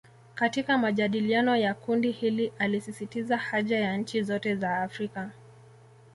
Katika 0.35 0.77
majadiliano 0.77 1.55
ya 1.57 1.73
kundi 1.73 2.11
hili 2.11 2.53
alisisitiza 2.59 3.37
haja 3.37 3.79
ya 3.79 3.97
nchi 3.97 4.23
zote 4.23 4.55
za 4.55 4.77
Afrika 4.77 5.31